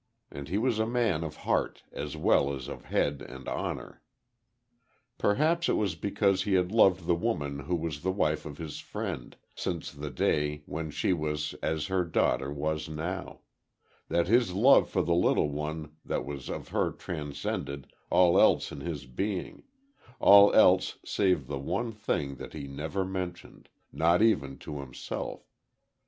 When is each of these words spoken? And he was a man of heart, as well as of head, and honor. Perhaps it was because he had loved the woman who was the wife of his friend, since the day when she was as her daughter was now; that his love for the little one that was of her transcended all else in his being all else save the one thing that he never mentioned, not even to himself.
And 0.31 0.47
he 0.49 0.57
was 0.57 0.79
a 0.79 0.87
man 0.87 1.23
of 1.23 1.35
heart, 1.35 1.83
as 1.91 2.17
well 2.17 2.55
as 2.55 2.67
of 2.67 2.85
head, 2.85 3.21
and 3.21 3.47
honor. 3.47 4.01
Perhaps 5.19 5.69
it 5.69 5.73
was 5.75 5.93
because 5.93 6.41
he 6.41 6.55
had 6.55 6.71
loved 6.71 7.05
the 7.05 7.13
woman 7.13 7.59
who 7.59 7.75
was 7.75 8.01
the 8.01 8.11
wife 8.11 8.43
of 8.47 8.57
his 8.57 8.79
friend, 8.79 9.37
since 9.53 9.91
the 9.91 10.09
day 10.09 10.63
when 10.65 10.89
she 10.89 11.13
was 11.13 11.53
as 11.61 11.85
her 11.85 12.03
daughter 12.03 12.51
was 12.51 12.89
now; 12.89 13.41
that 14.09 14.27
his 14.27 14.53
love 14.53 14.89
for 14.89 15.03
the 15.03 15.13
little 15.13 15.51
one 15.51 15.91
that 16.03 16.25
was 16.25 16.49
of 16.49 16.69
her 16.69 16.89
transcended 16.91 17.93
all 18.09 18.39
else 18.41 18.71
in 18.71 18.79
his 18.79 19.05
being 19.05 19.61
all 20.19 20.51
else 20.55 20.97
save 21.05 21.45
the 21.45 21.59
one 21.59 21.91
thing 21.91 22.37
that 22.37 22.53
he 22.53 22.65
never 22.65 23.05
mentioned, 23.05 23.69
not 23.93 24.23
even 24.23 24.57
to 24.57 24.79
himself. 24.79 25.47